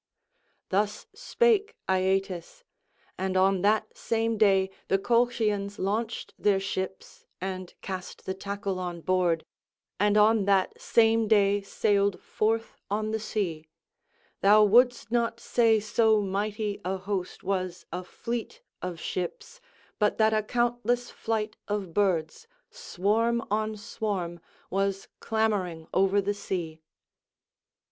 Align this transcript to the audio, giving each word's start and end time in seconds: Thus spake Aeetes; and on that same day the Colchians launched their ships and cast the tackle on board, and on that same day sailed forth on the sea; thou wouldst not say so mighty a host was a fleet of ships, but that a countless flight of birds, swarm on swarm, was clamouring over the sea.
Thus 0.69 1.05
spake 1.13 1.75
Aeetes; 1.87 2.63
and 3.19 3.37
on 3.37 3.61
that 3.61 3.95
same 3.95 4.35
day 4.35 4.71
the 4.87 4.97
Colchians 4.97 5.77
launched 5.77 6.33
their 6.39 6.59
ships 6.59 7.27
and 7.39 7.75
cast 7.83 8.25
the 8.25 8.33
tackle 8.33 8.79
on 8.79 9.01
board, 9.01 9.45
and 9.99 10.17
on 10.17 10.45
that 10.45 10.81
same 10.81 11.27
day 11.27 11.61
sailed 11.61 12.19
forth 12.19 12.75
on 12.89 13.11
the 13.11 13.19
sea; 13.19 13.67
thou 14.41 14.63
wouldst 14.63 15.11
not 15.11 15.39
say 15.39 15.79
so 15.79 16.19
mighty 16.19 16.81
a 16.83 16.97
host 16.97 17.43
was 17.43 17.85
a 17.91 18.03
fleet 18.03 18.59
of 18.81 18.99
ships, 18.99 19.61
but 19.99 20.17
that 20.17 20.33
a 20.33 20.41
countless 20.41 21.11
flight 21.11 21.57
of 21.67 21.93
birds, 21.93 22.47
swarm 22.71 23.39
on 23.51 23.77
swarm, 23.77 24.39
was 24.71 25.07
clamouring 25.19 25.87
over 25.93 26.19
the 26.21 26.33
sea. 26.33 26.81